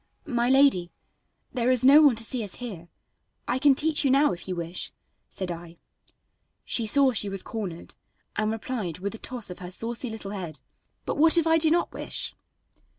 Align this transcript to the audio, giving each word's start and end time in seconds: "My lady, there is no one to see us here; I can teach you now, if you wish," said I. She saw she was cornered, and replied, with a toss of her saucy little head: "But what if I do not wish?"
"My 0.25 0.49
lady, 0.49 0.91
there 1.53 1.69
is 1.69 1.85
no 1.85 2.01
one 2.01 2.15
to 2.15 2.23
see 2.23 2.43
us 2.43 2.55
here; 2.55 2.89
I 3.47 3.59
can 3.59 3.75
teach 3.75 4.03
you 4.03 4.09
now, 4.09 4.31
if 4.33 4.47
you 4.47 4.55
wish," 4.55 4.91
said 5.29 5.51
I. 5.51 5.77
She 6.65 6.87
saw 6.87 7.11
she 7.13 7.29
was 7.29 7.43
cornered, 7.43 7.93
and 8.35 8.49
replied, 8.49 8.97
with 8.97 9.13
a 9.13 9.19
toss 9.19 9.51
of 9.51 9.59
her 9.59 9.69
saucy 9.69 10.09
little 10.09 10.31
head: 10.31 10.59
"But 11.05 11.19
what 11.19 11.37
if 11.37 11.45
I 11.45 11.59
do 11.59 11.69
not 11.69 11.93
wish?" 11.93 12.33